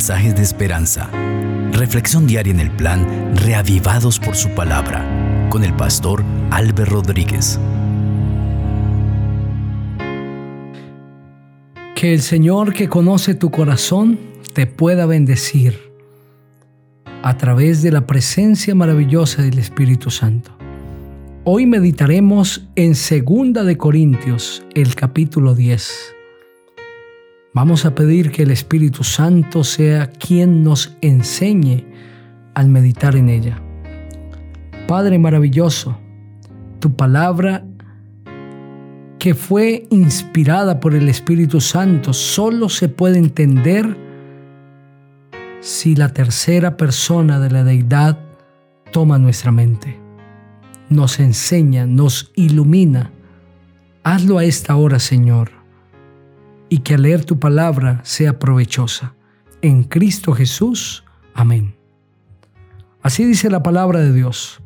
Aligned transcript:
mensajes 0.00 0.34
de 0.34 0.40
esperanza. 0.40 1.10
Reflexión 1.72 2.26
diaria 2.26 2.54
en 2.54 2.60
el 2.60 2.70
plan 2.70 3.36
Reavivados 3.36 4.18
por 4.18 4.34
su 4.34 4.48
palabra 4.54 5.04
con 5.50 5.62
el 5.62 5.74
pastor 5.74 6.24
Álvaro 6.50 7.02
Rodríguez. 7.02 7.60
Que 11.94 12.14
el 12.14 12.22
Señor 12.22 12.72
que 12.72 12.88
conoce 12.88 13.34
tu 13.34 13.50
corazón 13.50 14.18
te 14.54 14.64
pueda 14.64 15.04
bendecir 15.04 15.78
a 17.22 17.36
través 17.36 17.82
de 17.82 17.92
la 17.92 18.06
presencia 18.06 18.74
maravillosa 18.74 19.42
del 19.42 19.58
Espíritu 19.58 20.10
Santo. 20.10 20.50
Hoy 21.44 21.66
meditaremos 21.66 22.66
en 22.74 22.94
Segunda 22.94 23.64
de 23.64 23.76
Corintios, 23.76 24.64
el 24.74 24.94
capítulo 24.94 25.54
10. 25.54 26.19
Vamos 27.52 27.84
a 27.84 27.96
pedir 27.96 28.30
que 28.30 28.44
el 28.44 28.52
Espíritu 28.52 29.02
Santo 29.02 29.64
sea 29.64 30.06
quien 30.06 30.62
nos 30.62 30.96
enseñe 31.00 31.84
al 32.54 32.68
meditar 32.68 33.16
en 33.16 33.28
ella. 33.28 33.60
Padre 34.86 35.18
maravilloso, 35.18 35.98
tu 36.78 36.94
palabra 36.94 37.64
que 39.18 39.34
fue 39.34 39.88
inspirada 39.90 40.78
por 40.78 40.94
el 40.94 41.08
Espíritu 41.08 41.60
Santo 41.60 42.12
solo 42.12 42.68
se 42.68 42.88
puede 42.88 43.18
entender 43.18 43.96
si 45.60 45.96
la 45.96 46.10
tercera 46.10 46.76
persona 46.76 47.40
de 47.40 47.50
la 47.50 47.64
deidad 47.64 48.16
toma 48.92 49.18
nuestra 49.18 49.50
mente, 49.50 49.98
nos 50.88 51.18
enseña, 51.18 51.84
nos 51.84 52.30
ilumina. 52.36 53.10
Hazlo 54.04 54.38
a 54.38 54.44
esta 54.44 54.76
hora, 54.76 55.00
Señor 55.00 55.59
y 56.70 56.78
que 56.78 56.94
al 56.94 57.02
leer 57.02 57.26
tu 57.26 57.38
palabra 57.38 58.00
sea 58.04 58.38
provechosa. 58.38 59.14
En 59.60 59.82
Cristo 59.84 60.32
Jesús. 60.32 61.04
Amén. 61.34 61.74
Así 63.02 63.24
dice 63.24 63.50
la 63.50 63.62
palabra 63.62 64.00
de 64.00 64.14
Dios. 64.14 64.62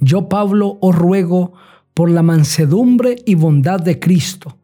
Yo, 0.00 0.28
Pablo, 0.28 0.76
os 0.82 0.94
ruego 0.94 1.54
por 1.94 2.10
la 2.10 2.22
mansedumbre 2.22 3.16
y 3.24 3.36
bondad 3.36 3.80
de 3.80 3.98
Cristo. 3.98 4.58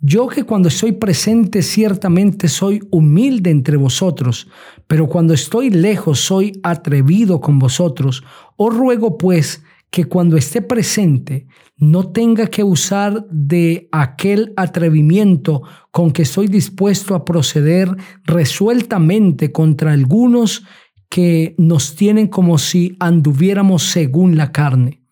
Yo 0.00 0.26
que 0.26 0.44
cuando 0.44 0.68
estoy 0.68 0.92
presente 0.92 1.62
ciertamente 1.62 2.48
soy 2.48 2.86
humilde 2.90 3.50
entre 3.50 3.78
vosotros, 3.78 4.48
pero 4.86 5.08
cuando 5.08 5.32
estoy 5.32 5.70
lejos 5.70 6.20
soy 6.20 6.60
atrevido 6.62 7.40
con 7.40 7.58
vosotros. 7.58 8.22
Os 8.56 8.76
ruego 8.76 9.16
pues 9.16 9.62
que 9.94 10.06
cuando 10.06 10.36
esté 10.36 10.60
presente 10.60 11.46
no 11.76 12.10
tenga 12.10 12.48
que 12.48 12.64
usar 12.64 13.28
de 13.30 13.88
aquel 13.92 14.52
atrevimiento 14.56 15.62
con 15.92 16.10
que 16.10 16.22
estoy 16.22 16.48
dispuesto 16.48 17.14
a 17.14 17.24
proceder 17.24 17.96
resueltamente 18.24 19.52
contra 19.52 19.92
algunos 19.92 20.64
que 21.08 21.54
nos 21.58 21.94
tienen 21.94 22.26
como 22.26 22.58
si 22.58 22.96
anduviéramos 22.98 23.84
según 23.84 24.36
la 24.36 24.50
carne. 24.50 25.04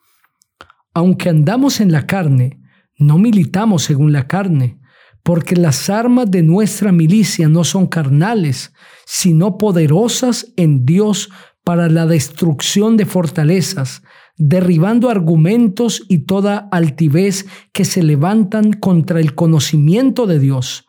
Aunque 0.94 1.28
andamos 1.28 1.80
en 1.80 1.92
la 1.92 2.05
carne, 2.08 2.58
no 2.98 3.19
militamos 3.19 3.84
según 3.84 4.12
la 4.12 4.27
carne, 4.27 4.80
porque 5.22 5.55
las 5.55 5.91
armas 5.91 6.28
de 6.28 6.42
nuestra 6.42 6.91
milicia 6.91 7.48
no 7.48 7.62
son 7.62 7.86
carnales, 7.86 8.74
sino 9.06 9.58
poderosas 9.58 10.52
en 10.56 10.84
Dios 10.84 11.30
para 11.62 11.89
la 11.89 12.06
destrucción 12.06 12.96
de 12.96 13.06
fortalezas 13.06 14.02
derribando 14.36 15.11
argumentos 15.11 16.02
y 16.08 16.20
toda 16.20 16.69
altivez 16.70 17.47
que 17.72 17.84
se 17.84 18.02
levantan 18.02 18.72
contra 18.72 19.20
el 19.20 19.34
conocimiento 19.34 20.27
de 20.27 20.39
Dios 20.39 20.86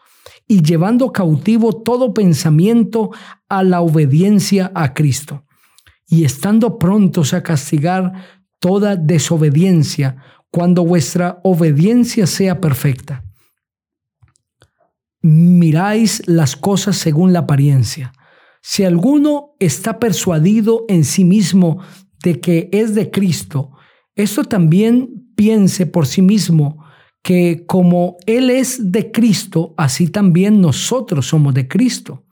y 0.47 0.61
llevando 0.61 1.11
cautivo 1.11 1.81
todo 1.81 2.13
pensamiento 2.13 3.11
a 3.50 3.63
la 3.63 3.81
obediencia 3.81 4.72
a 4.75 4.94
Cristo 4.94 5.45
y 6.07 6.25
estando 6.25 6.78
prontos 6.78 7.34
a 7.34 7.44
castigar 7.44 8.13
toda 8.59 8.95
desobediencia 8.95 10.18
cuando 10.51 10.85
vuestra 10.85 11.39
obediencia 11.44 12.28
sea 12.28 12.62
perfecta. 12.62 13.23
Miráis 15.22 16.22
las 16.28 16.56
cosas 16.56 16.97
según 16.97 17.34
la 17.34 17.39
apariencia. 17.39 18.13
Si 18.62 18.84
alguno 18.84 19.56
está 19.59 20.00
persuadido 20.00 20.85
en 20.88 21.06
sí 21.06 21.23
mismo 21.23 21.79
de 22.23 22.39
que 22.39 22.69
es 22.72 22.95
de 22.95 23.11
Cristo, 23.11 23.72
esto 24.16 24.44
también 24.44 25.31
piense 25.35 25.85
por 25.85 26.07
sí 26.07 26.22
mismo 26.22 26.84
que 27.22 27.66
como 27.66 28.17
Él 28.25 28.50
es 28.50 28.91
de 28.91 29.11
Cristo, 29.11 29.73
así 29.78 30.07
también 30.07 30.62
nosotros 30.62 31.28
somos 31.28 31.53
de 31.53 31.67
Cristo. 31.67 32.25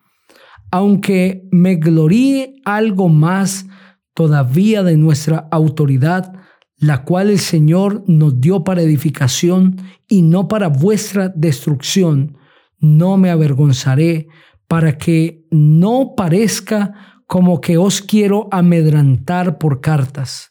Aunque 0.69 1.47
me 1.51 1.75
gloríe 1.75 2.55
algo 2.65 3.09
más 3.09 3.65
todavía 4.13 4.83
de 4.83 4.97
nuestra 4.97 5.47
autoridad, 5.51 6.33
la 6.77 7.03
cual 7.03 7.29
el 7.29 7.39
Señor 7.39 8.03
nos 8.07 8.41
dio 8.41 8.63
para 8.63 8.81
edificación 8.81 9.77
y 10.07 10.21
no 10.21 10.47
para 10.47 10.67
vuestra 10.67 11.29
destrucción, 11.29 12.37
no 12.79 13.17
me 13.17 13.29
avergonzaré 13.29 14.27
para 14.67 14.97
que 14.97 15.45
no 15.51 16.13
parezca 16.15 17.10
como 17.31 17.61
que 17.61 17.77
os 17.77 18.01
quiero 18.01 18.49
amedrantar 18.51 19.57
por 19.57 19.79
cartas. 19.79 20.49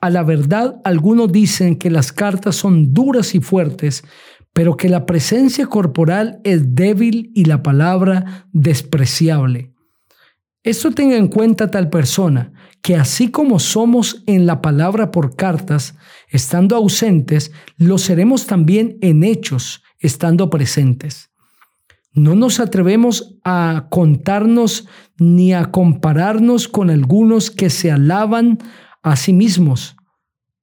A 0.00 0.10
la 0.10 0.24
verdad, 0.24 0.80
algunos 0.82 1.30
dicen 1.30 1.76
que 1.76 1.88
las 1.88 2.12
cartas 2.12 2.56
son 2.56 2.92
duras 2.92 3.36
y 3.36 3.40
fuertes, 3.40 4.02
pero 4.52 4.76
que 4.76 4.88
la 4.88 5.06
presencia 5.06 5.68
corporal 5.68 6.40
es 6.42 6.74
débil 6.74 7.30
y 7.36 7.44
la 7.44 7.62
palabra 7.62 8.48
despreciable. 8.52 9.72
Esto 10.64 10.90
tenga 10.90 11.16
en 11.16 11.28
cuenta 11.28 11.70
tal 11.70 11.90
persona, 11.90 12.54
que 12.82 12.96
así 12.96 13.30
como 13.30 13.60
somos 13.60 14.24
en 14.26 14.46
la 14.46 14.60
palabra 14.60 15.12
por 15.12 15.36
cartas, 15.36 15.94
estando 16.28 16.74
ausentes, 16.74 17.52
lo 17.76 17.98
seremos 17.98 18.46
también 18.48 18.98
en 19.00 19.22
hechos, 19.22 19.84
estando 20.00 20.50
presentes. 20.50 21.29
No 22.12 22.34
nos 22.34 22.58
atrevemos 22.58 23.38
a 23.44 23.86
contarnos 23.88 24.88
ni 25.18 25.52
a 25.52 25.70
compararnos 25.70 26.66
con 26.66 26.90
algunos 26.90 27.50
que 27.50 27.70
se 27.70 27.90
alaban 27.92 28.58
a 29.02 29.16
sí 29.16 29.32
mismos, 29.32 29.96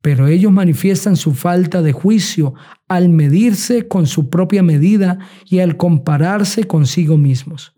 pero 0.02 0.28
ellos 0.28 0.52
manifiestan 0.52 1.16
su 1.16 1.34
falta 1.34 1.81
de 1.81 1.94
juicio 1.94 2.53
al 2.88 3.09
medirse 3.09 3.88
con 3.88 4.08
su 4.08 4.30
propia 4.30 4.62
medida 4.62 5.19
y 5.46 5.59
al 5.59 5.78
compararse 5.78 6.66
consigo 6.66 7.18
mismos. 7.18 7.74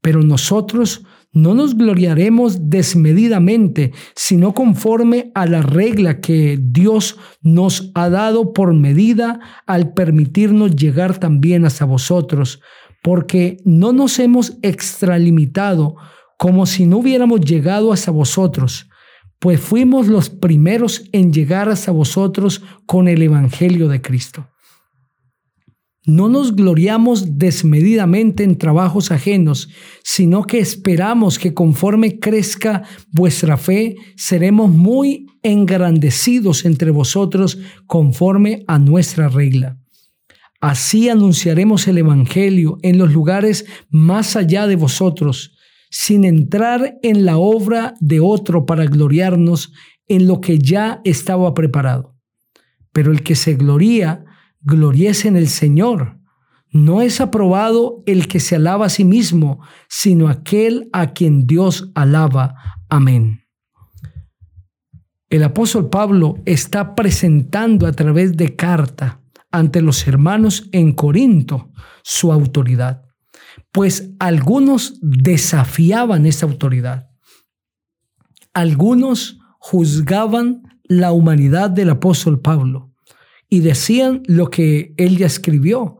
Pero 0.00 0.22
nosotros 0.22 1.04
no 1.32 1.54
nos 1.54 1.76
gloriaremos 1.76 2.70
desmedidamente, 2.70 3.92
sino 4.16 4.52
conforme 4.52 5.30
a 5.34 5.46
la 5.46 5.62
regla 5.62 6.20
que 6.20 6.58
Dios 6.60 7.18
nos 7.40 7.92
ha 7.94 8.08
dado 8.08 8.52
por 8.52 8.74
medida 8.74 9.38
al 9.66 9.92
permitirnos 9.92 10.74
llegar 10.74 11.18
también 11.18 11.64
hasta 11.64 11.84
vosotros, 11.84 12.60
porque 13.02 13.58
no 13.64 13.92
nos 13.92 14.18
hemos 14.18 14.58
extralimitado 14.62 15.96
como 16.38 16.66
si 16.66 16.86
no 16.86 16.98
hubiéramos 16.98 17.40
llegado 17.40 17.92
hasta 17.92 18.10
vosotros, 18.10 18.88
pues 19.38 19.60
fuimos 19.60 20.06
los 20.06 20.30
primeros 20.30 21.04
en 21.12 21.32
llegar 21.32 21.68
hasta 21.68 21.92
vosotros 21.92 22.62
con 22.86 23.08
el 23.08 23.22
Evangelio 23.22 23.88
de 23.88 24.00
Cristo. 24.00 24.46
No 26.06 26.28
nos 26.28 26.56
gloriamos 26.56 27.38
desmedidamente 27.38 28.42
en 28.42 28.56
trabajos 28.56 29.10
ajenos, 29.10 29.68
sino 30.02 30.44
que 30.44 30.58
esperamos 30.58 31.38
que 31.38 31.52
conforme 31.52 32.18
crezca 32.18 32.84
vuestra 33.12 33.56
fe, 33.56 33.96
seremos 34.16 34.70
muy 34.70 35.26
engrandecidos 35.42 36.64
entre 36.64 36.90
vosotros 36.90 37.58
conforme 37.86 38.64
a 38.66 38.78
nuestra 38.78 39.28
regla. 39.28 39.79
Así 40.60 41.08
anunciaremos 41.08 41.88
el 41.88 41.98
Evangelio 41.98 42.78
en 42.82 42.98
los 42.98 43.12
lugares 43.12 43.64
más 43.88 44.36
allá 44.36 44.66
de 44.66 44.76
vosotros, 44.76 45.56
sin 45.90 46.24
entrar 46.24 46.98
en 47.02 47.24
la 47.24 47.38
obra 47.38 47.94
de 48.00 48.20
otro 48.20 48.66
para 48.66 48.84
gloriarnos 48.84 49.72
en 50.06 50.26
lo 50.26 50.40
que 50.40 50.58
ya 50.58 51.00
estaba 51.04 51.54
preparado. 51.54 52.14
Pero 52.92 53.10
el 53.10 53.22
que 53.22 53.36
se 53.36 53.54
gloría, 53.54 54.24
gloriese 54.60 55.28
en 55.28 55.36
el 55.36 55.48
Señor. 55.48 56.18
No 56.72 57.00
es 57.00 57.20
aprobado 57.20 58.02
el 58.06 58.28
que 58.28 58.38
se 58.38 58.56
alaba 58.56 58.86
a 58.86 58.90
sí 58.90 59.04
mismo, 59.04 59.60
sino 59.88 60.28
aquel 60.28 60.88
a 60.92 61.12
quien 61.12 61.46
Dios 61.46 61.90
alaba. 61.94 62.54
Amén. 62.88 63.44
El 65.30 65.42
apóstol 65.42 65.88
Pablo 65.88 66.36
está 66.44 66.94
presentando 66.94 67.86
a 67.86 67.92
través 67.92 68.36
de 68.36 68.54
carta 68.54 69.20
ante 69.50 69.82
los 69.82 70.06
hermanos 70.06 70.68
en 70.72 70.92
Corinto 70.92 71.72
su 72.02 72.32
autoridad, 72.32 73.04
pues 73.72 74.10
algunos 74.18 74.98
desafiaban 75.00 76.26
esa 76.26 76.46
autoridad. 76.46 77.10
Algunos 78.52 79.38
juzgaban 79.58 80.62
la 80.84 81.12
humanidad 81.12 81.70
del 81.70 81.90
apóstol 81.90 82.40
Pablo 82.40 82.92
y 83.48 83.60
decían 83.60 84.22
lo 84.26 84.50
que 84.50 84.94
él 84.96 85.18
ya 85.18 85.26
escribió, 85.26 85.98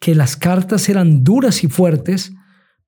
que 0.00 0.14
las 0.14 0.36
cartas 0.36 0.88
eran 0.88 1.24
duras 1.24 1.64
y 1.64 1.68
fuertes, 1.68 2.32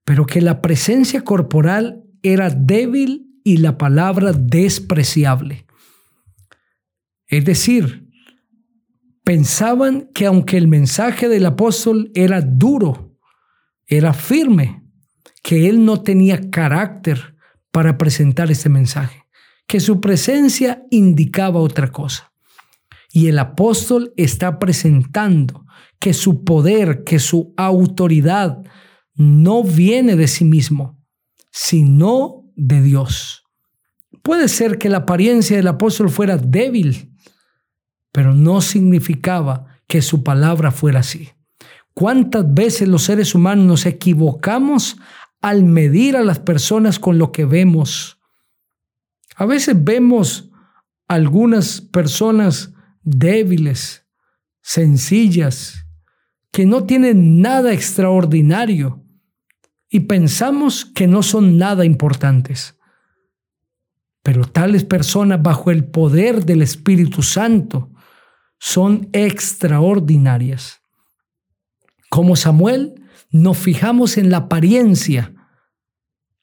pero 0.05 0.27
que 0.27 0.41
la 0.41 0.61
presencia 0.61 1.23
corporal 1.23 2.03
era 2.23 2.51
débil 2.51 3.27
y 3.45 3.59
la 3.59 3.79
palabra 3.79 4.33
despreciable. 4.33 5.67
Es 7.29 7.45
decir, 7.45 8.06
pensaban 9.27 10.09
que 10.15 10.25
aunque 10.25 10.57
el 10.57 10.69
mensaje 10.69 11.29
del 11.29 11.47
apóstol 11.47 12.13
era 12.15 12.41
duro, 12.41 13.19
era 13.85 14.13
firme, 14.13 14.85
que 15.43 15.69
él 15.69 15.85
no 15.85 16.01
tenía 16.01 16.49
carácter 16.49 17.35
para 17.73 17.99
presentar 17.99 18.53
ese 18.53 18.69
mensaje, 18.69 19.25
que 19.67 19.81
su 19.81 20.01
presencia 20.01 20.85
indicaba 20.93 21.59
otra 21.59 21.91
cosa. 21.91 22.33
Y 23.13 23.27
el 23.27 23.41
apóstol 23.41 24.13
está 24.17 24.61
presentando 24.61 25.67
que 25.99 26.15
su 26.15 26.45
poder, 26.45 27.03
que 27.03 27.19
su 27.19 27.53
autoridad 27.57 28.63
no 29.17 29.65
viene 29.65 30.15
de 30.15 30.29
sí 30.29 30.45
mismo, 30.45 31.03
sino 31.51 32.45
de 32.55 32.81
Dios. 32.81 33.43
Puede 34.23 34.47
ser 34.47 34.79
que 34.79 34.89
la 34.89 34.99
apariencia 34.99 35.57
del 35.57 35.67
apóstol 35.67 36.11
fuera 36.11 36.37
débil, 36.37 37.16
pero 38.17 38.35
no 38.35 38.63
significaba 38.63 39.67
que 39.87 40.01
su 40.01 40.25
palabra 40.25 40.71
fuera 40.71 41.01
así. 41.01 41.29
¿Cuántas 41.93 42.55
veces 42.55 42.89
los 42.89 43.03
seres 43.03 43.35
humanos 43.35 43.67
nos 43.67 43.85
equivocamos 43.85 44.97
al 45.43 45.65
medir 45.65 46.17
a 46.17 46.25
las 46.25 46.39
personas 46.39 46.99
con 46.99 47.19
lo 47.19 47.31
que 47.31 47.45
vemos? 47.45 48.19
A 49.37 49.45
veces 49.45 49.77
vemos 49.85 50.49
algunas 51.07 51.83
personas 51.83 52.73
débiles, 53.03 54.07
sencillas, 54.63 55.85
que 56.53 56.65
no 56.65 56.85
tienen 56.85 57.43
nada 57.43 57.75
extraordinario 57.75 59.05
y 59.91 60.01
pensamos 60.01 60.87
que 60.87 61.07
no 61.07 61.23
son 61.23 61.59
nada 61.59 61.85
importantes. 61.85 62.79
Pero 64.23 64.47
tales 64.47 64.85
personas 64.85 65.43
bajo 65.43 65.71
el 65.71 65.85
poder 65.85 66.47
del 66.47 66.63
Espíritu 66.63 67.23
Santo 67.23 67.91
son 68.59 69.09
extraordinarias. 69.13 70.81
Como 72.09 72.37
Samuel, 72.37 72.95
nos 73.31 73.59
fijamos 73.59 74.17
en 74.17 74.31
la 74.31 74.39
apariencia, 74.39 75.35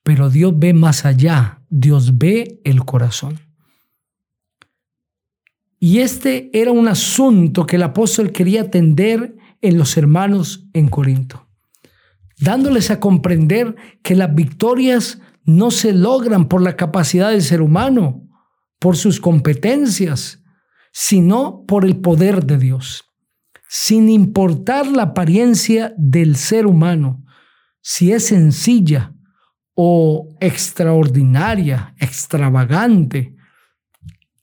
pero 0.03 0.29
Dios 0.29 0.53
ve 0.55 0.73
más 0.73 1.05
allá, 1.05 1.61
Dios 1.69 2.17
ve 2.17 2.61
el 2.63 2.85
corazón. 2.85 3.39
Y 5.79 5.99
este 5.99 6.49
era 6.53 6.71
un 6.71 6.87
asunto 6.87 7.65
que 7.65 7.77
el 7.77 7.83
apóstol 7.83 8.31
quería 8.31 8.61
atender 8.61 9.35
en 9.61 9.77
los 9.77 9.97
hermanos 9.97 10.67
en 10.73 10.87
Corinto, 10.87 11.47
dándoles 12.39 12.91
a 12.91 12.99
comprender 12.99 13.75
que 14.01 14.15
las 14.15 14.33
victorias 14.33 15.19
no 15.45 15.71
se 15.71 15.93
logran 15.93 16.47
por 16.47 16.61
la 16.61 16.75
capacidad 16.75 17.31
del 17.31 17.41
ser 17.41 17.61
humano, 17.61 18.29
por 18.79 18.97
sus 18.97 19.19
competencias, 19.19 20.42
sino 20.93 21.65
por 21.65 21.83
el 21.83 21.97
poder 21.97 22.45
de 22.45 22.57
Dios. 22.57 23.03
Sin 23.67 24.09
importar 24.09 24.85
la 24.87 25.03
apariencia 25.03 25.93
del 25.97 26.35
ser 26.37 26.67
humano, 26.67 27.25
si 27.81 28.13
es 28.13 28.27
sencilla 28.27 29.13
o 29.73 30.29
extraordinaria, 30.39 31.95
extravagante, 31.97 33.35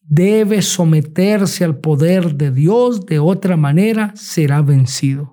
debe 0.03 0.61
someterse 0.61 1.65
al 1.65 1.79
poder 1.79 2.35
de 2.35 2.51
Dios, 2.51 3.07
de 3.07 3.21
otra 3.21 3.57
manera 3.57 4.13
será 4.17 4.61
vencido. 4.61 5.33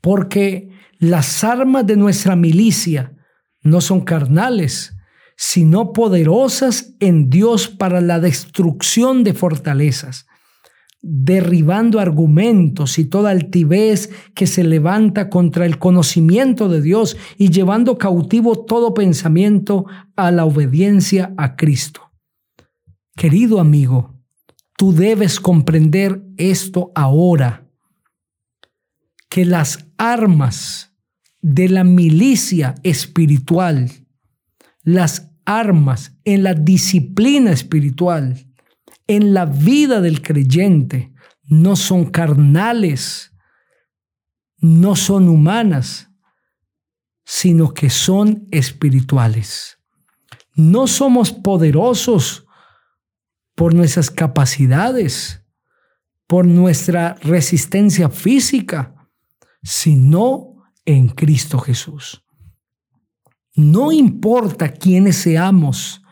Porque 0.00 0.70
las 1.00 1.42
armas 1.42 1.84
de 1.84 1.96
nuestra 1.96 2.36
milicia 2.36 3.12
no 3.62 3.80
son 3.80 4.02
carnales, 4.02 4.93
sino 5.36 5.92
poderosas 5.92 6.94
en 7.00 7.30
Dios 7.30 7.68
para 7.68 8.00
la 8.00 8.20
destrucción 8.20 9.24
de 9.24 9.34
fortalezas, 9.34 10.26
derribando 11.02 12.00
argumentos 12.00 12.98
y 12.98 13.04
toda 13.04 13.30
altivez 13.30 14.10
que 14.34 14.46
se 14.46 14.64
levanta 14.64 15.28
contra 15.28 15.66
el 15.66 15.78
conocimiento 15.78 16.68
de 16.68 16.80
Dios 16.80 17.16
y 17.36 17.50
llevando 17.50 17.98
cautivo 17.98 18.64
todo 18.64 18.94
pensamiento 18.94 19.84
a 20.16 20.30
la 20.30 20.44
obediencia 20.44 21.34
a 21.36 21.56
Cristo. 21.56 22.12
Querido 23.16 23.60
amigo, 23.60 24.18
tú 24.76 24.92
debes 24.92 25.40
comprender 25.40 26.22
esto 26.36 26.90
ahora, 26.94 27.68
que 29.28 29.44
las 29.44 29.86
armas 29.98 30.94
de 31.42 31.68
la 31.68 31.84
milicia 31.84 32.76
espiritual, 32.82 34.03
las 34.84 35.32
armas 35.44 36.16
en 36.24 36.42
la 36.42 36.54
disciplina 36.54 37.50
espiritual, 37.50 38.46
en 39.06 39.34
la 39.34 39.46
vida 39.46 40.00
del 40.00 40.22
creyente, 40.22 41.12
no 41.42 41.76
son 41.76 42.06
carnales, 42.06 43.32
no 44.58 44.96
son 44.96 45.28
humanas, 45.28 46.10
sino 47.24 47.74
que 47.74 47.90
son 47.90 48.46
espirituales. 48.50 49.78
No 50.54 50.86
somos 50.86 51.32
poderosos 51.32 52.46
por 53.54 53.74
nuestras 53.74 54.10
capacidades, 54.10 55.44
por 56.26 56.46
nuestra 56.46 57.14
resistencia 57.22 58.08
física, 58.08 58.94
sino 59.62 60.64
en 60.84 61.08
Cristo 61.08 61.58
Jesús. 61.58 62.23
No 63.54 63.92
importa 63.92 64.72
quiénes 64.72 65.16
seamos, 65.16 66.02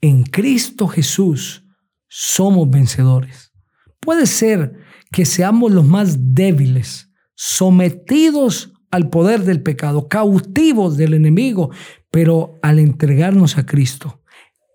en 0.00 0.22
Cristo 0.22 0.86
Jesús 0.86 1.64
somos 2.08 2.70
vencedores. 2.70 3.52
Puede 4.00 4.26
ser 4.26 4.78
que 5.10 5.24
seamos 5.24 5.72
los 5.72 5.84
más 5.84 6.34
débiles, 6.34 7.10
sometidos 7.34 8.72
al 8.90 9.10
poder 9.10 9.42
del 9.42 9.62
pecado, 9.62 10.08
cautivos 10.08 10.96
del 10.96 11.14
enemigo, 11.14 11.70
pero 12.10 12.58
al 12.62 12.78
entregarnos 12.78 13.58
a 13.58 13.66
Cristo, 13.66 14.22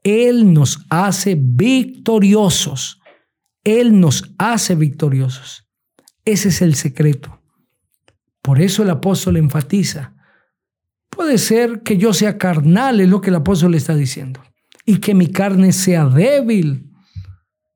él 0.03 0.53
nos 0.53 0.85
hace 0.89 1.37
victoriosos. 1.39 2.99
Él 3.63 3.99
nos 3.99 4.33
hace 4.37 4.75
victoriosos. 4.75 5.67
Ese 6.25 6.49
es 6.49 6.61
el 6.61 6.75
secreto. 6.75 7.41
Por 8.41 8.61
eso 8.61 8.83
el 8.83 8.89
apóstol 8.89 9.37
enfatiza. 9.37 10.15
Puede 11.19 11.37
ser 11.37 11.83
que 11.83 11.97
yo 11.97 12.13
sea 12.13 12.37
carnal, 12.37 13.01
es 13.01 13.09
lo 13.09 13.19
que 13.19 13.29
el 13.29 13.35
apóstol 13.35 13.71
le 13.71 13.77
está 13.77 13.93
diciendo, 13.93 14.39
y 14.85 14.99
que 14.99 15.13
mi 15.13 15.27
carne 15.27 15.73
sea 15.73 16.05
débil, 16.05 16.93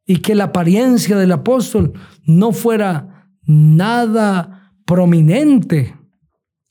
y 0.05 0.19
que 0.19 0.33
la 0.33 0.45
apariencia 0.45 1.17
del 1.17 1.33
apóstol 1.33 1.91
no 2.25 2.53
fuera 2.53 3.27
nada 3.45 4.73
prominente 4.85 5.93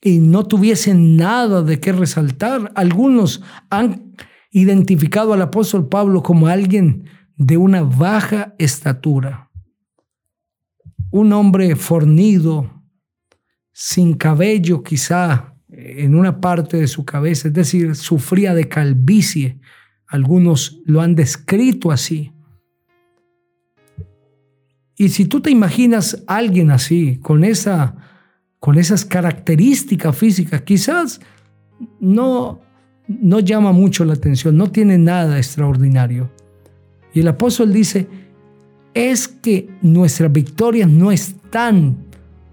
y 0.01 0.21
no 0.21 0.47
tuviese 0.47 0.95
nada 0.95 1.61
de 1.61 1.79
qué 1.79 1.93
resaltar. 1.93 2.73
Algunos 2.75 3.43
han 3.69 4.15
identificado 4.51 5.35
al 5.35 5.43
apóstol 5.43 5.91
Pablo 5.91 6.23
como 6.23 6.47
alguien 6.47 7.05
de 7.37 7.59
una 7.59 7.83
baja 7.83 8.55
estatura, 8.59 9.51
un 11.11 11.35
hombre 11.35 11.77
fornido, 11.77 12.83
sin 13.73 14.15
cabello 14.15 14.83
quizá 14.83 15.52
en 15.85 16.15
una 16.15 16.41
parte 16.41 16.77
de 16.77 16.87
su 16.87 17.05
cabeza, 17.05 17.49
es 17.49 17.55
decir, 17.55 17.95
sufría 17.95 18.55
de 18.55 18.69
calvicie. 18.69 19.59
Algunos 20.07 20.81
lo 20.85 21.01
han 21.01 21.15
descrito 21.15 21.91
así. 21.91 22.33
Y 24.97 25.09
si 25.09 25.25
tú 25.25 25.41
te 25.41 25.51
imaginas 25.51 26.23
a 26.27 26.37
alguien 26.37 26.71
así, 26.71 27.19
con, 27.19 27.45
esa, 27.45 27.97
con 28.61 28.79
esas 28.79 29.05
características 29.05 30.17
físicas, 30.17 30.63
quizás 30.63 31.21
no, 31.99 32.61
no 33.09 33.41
llama 33.41 33.73
mucho 33.73 34.05
la 34.05 34.15
atención, 34.15 34.57
no 34.57 34.71
tiene 34.71 34.99
nada 34.99 35.39
extraordinario. 35.39 36.31
Y 37.15 37.21
el 37.21 37.29
apóstol 37.29 37.73
dice, 37.73 38.07
es 38.95 39.29
que 39.29 39.69
nuestras 39.81 40.33
victorias 40.33 40.89
no 40.89 41.11
están 41.11 41.97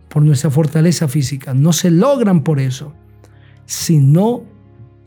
por 0.08 0.24
nuestra 0.24 0.50
fortaleza 0.50 1.08
física, 1.08 1.54
no 1.54 1.72
se 1.72 1.92
logran 1.92 2.44
por 2.44 2.60
eso, 2.60 2.94
sino 3.70 4.46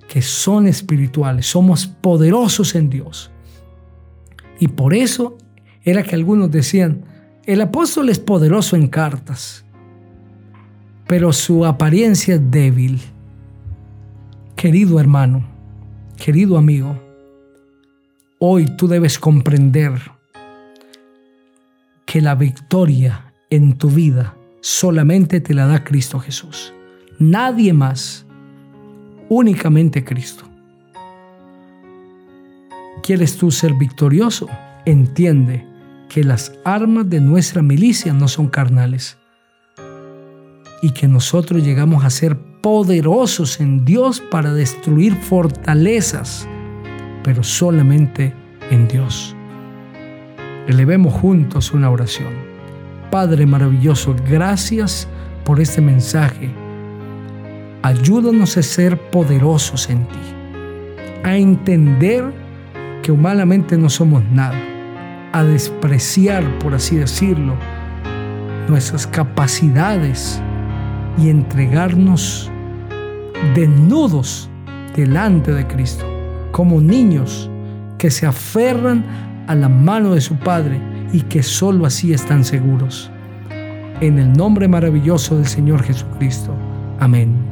que 0.06 0.22
son 0.22 0.68
espirituales, 0.68 1.46
somos 1.46 1.88
poderosos 1.88 2.76
en 2.76 2.90
Dios. 2.90 3.32
Y 4.60 4.68
por 4.68 4.94
eso 4.94 5.36
era 5.82 6.04
que 6.04 6.14
algunos 6.14 6.48
decían, 6.52 7.04
el 7.44 7.60
apóstol 7.60 8.08
es 8.08 8.20
poderoso 8.20 8.76
en 8.76 8.86
cartas, 8.86 9.64
pero 11.08 11.32
su 11.32 11.66
apariencia 11.66 12.36
es 12.36 12.50
débil. 12.52 13.00
Querido 14.54 15.00
hermano, 15.00 15.44
querido 16.16 16.56
amigo, 16.56 16.96
hoy 18.38 18.66
tú 18.76 18.86
debes 18.86 19.18
comprender 19.18 20.00
que 22.06 22.20
la 22.20 22.36
victoria 22.36 23.32
en 23.50 23.76
tu 23.76 23.90
vida 23.90 24.36
solamente 24.60 25.40
te 25.40 25.52
la 25.52 25.66
da 25.66 25.82
Cristo 25.82 26.20
Jesús. 26.20 26.72
Nadie 27.18 27.72
más. 27.72 28.24
Únicamente 29.32 30.04
Cristo. 30.04 30.44
¿Quieres 33.02 33.38
tú 33.38 33.50
ser 33.50 33.72
victorioso? 33.72 34.46
Entiende 34.84 35.66
que 36.10 36.22
las 36.22 36.52
armas 36.64 37.08
de 37.08 37.20
nuestra 37.20 37.62
milicia 37.62 38.12
no 38.12 38.28
son 38.28 38.48
carnales 38.48 39.16
y 40.82 40.90
que 40.90 41.08
nosotros 41.08 41.64
llegamos 41.64 42.04
a 42.04 42.10
ser 42.10 42.36
poderosos 42.60 43.58
en 43.60 43.86
Dios 43.86 44.20
para 44.20 44.52
destruir 44.52 45.14
fortalezas, 45.14 46.46
pero 47.24 47.42
solamente 47.42 48.34
en 48.70 48.86
Dios. 48.86 49.34
Elevemos 50.68 51.14
juntos 51.14 51.72
una 51.72 51.90
oración. 51.90 52.34
Padre 53.10 53.46
maravilloso, 53.46 54.14
gracias 54.28 55.08
por 55.44 55.58
este 55.58 55.80
mensaje. 55.80 56.61
Ayúdanos 57.82 58.56
a 58.56 58.62
ser 58.62 58.96
poderosos 59.10 59.90
en 59.90 60.06
ti, 60.06 60.18
a 61.24 61.36
entender 61.36 62.32
que 63.02 63.10
humanamente 63.10 63.76
no 63.76 63.90
somos 63.90 64.22
nada, 64.30 64.58
a 65.32 65.42
despreciar, 65.42 66.58
por 66.60 66.74
así 66.74 66.96
decirlo, 66.96 67.54
nuestras 68.68 69.06
capacidades 69.06 70.40
y 71.18 71.28
entregarnos 71.28 72.48
desnudos 73.54 74.48
delante 74.94 75.52
de 75.52 75.66
Cristo, 75.66 76.06
como 76.52 76.80
niños 76.80 77.50
que 77.98 78.10
se 78.10 78.26
aferran 78.26 79.04
a 79.48 79.56
la 79.56 79.68
mano 79.68 80.14
de 80.14 80.20
su 80.20 80.36
Padre 80.36 80.80
y 81.12 81.22
que 81.22 81.42
sólo 81.42 81.84
así 81.84 82.12
están 82.12 82.44
seguros. 82.44 83.10
En 84.00 84.20
el 84.20 84.32
nombre 84.32 84.68
maravilloso 84.68 85.36
del 85.36 85.46
Señor 85.46 85.82
Jesucristo. 85.82 86.54
Amén. 87.00 87.51